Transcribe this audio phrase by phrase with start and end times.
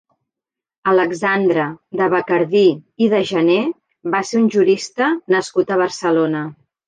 [0.91, 1.65] Alexandre
[1.99, 2.63] de Bacardí
[3.07, 3.59] i de Janer
[4.15, 6.43] va ser un jurista nascut a Barcelona.